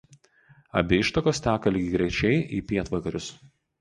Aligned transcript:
Abi 0.81 0.99
ištakos 1.01 1.41
teka 1.47 1.73
lygiagrečiai 1.75 2.41
į 2.61 2.63
pietvakarius. 2.73 3.29